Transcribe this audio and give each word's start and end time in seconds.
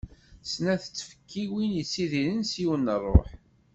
Snat 0.51 0.83
n 0.87 0.91
tfekkiwin 0.97 1.75
yettidiren 1.77 2.41
s 2.51 2.51
yiwen 2.61 2.89
n 2.91 2.95
rruḥ. 3.01 3.29